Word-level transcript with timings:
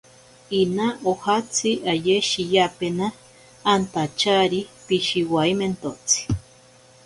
Ina 0.59 0.87
ojatsi 1.11 1.69
aye 1.91 2.15
shiyapena 2.29 3.07
antachari 3.73 4.59
pishiwaimentotsi. 4.85 6.19